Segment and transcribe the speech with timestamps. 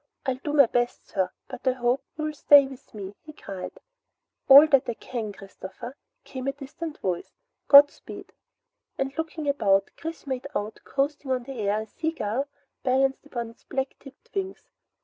[0.25, 3.79] "I'll do my best, sir, but I hope you'll stay with me!" he cried.
[4.49, 7.29] "All that I can, Christopher," came the distant voice.
[7.67, 8.33] "Godspeed!"
[8.97, 12.47] And looking about, Chris made out, coasting on the air, a sea gull,
[12.81, 14.71] balancing upon its black tipped wings.